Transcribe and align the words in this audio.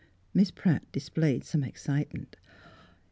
Miss 0.33 0.49
Pratt 0.49 0.91
displayed 0.91 1.43
some 1.43 1.63
excitement. 1.63 2.35